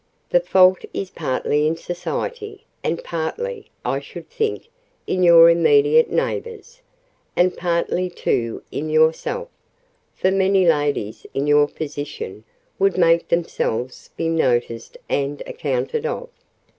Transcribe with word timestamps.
"The 0.31 0.39
fault 0.39 0.79
is 0.95 1.11
partly 1.11 1.67
in 1.67 1.77
society, 1.77 2.65
and 2.83 3.03
partly, 3.03 3.69
I 3.85 3.99
should 3.99 4.27
think, 4.31 4.65
in 5.05 5.21
your 5.21 5.47
immediate 5.47 6.09
neighbours: 6.09 6.81
and 7.35 7.55
partly, 7.55 8.09
too, 8.09 8.63
in 8.71 8.89
yourself; 8.89 9.49
for 10.15 10.31
many 10.31 10.65
ladies, 10.65 11.27
in 11.35 11.45
your 11.45 11.67
position, 11.67 12.45
would 12.79 12.97
make 12.97 13.27
themselves 13.27 14.09
be 14.17 14.27
noticed 14.27 14.97
and 15.07 15.43
accounted 15.45 16.07
of. 16.07 16.29